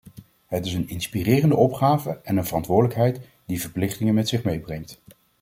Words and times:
Het 0.45 0.65
is 0.65 0.73
een 0.73 0.87
inspirerende 0.89 1.55
opgave 1.55 2.19
en 2.23 2.37
een 2.37 2.45
verantwoordelijkheid 2.45 3.19
die 3.45 3.61
verplichtingen 3.61 4.13
met 4.13 4.27
zich 4.29 4.43
meebrengt. 4.43 5.01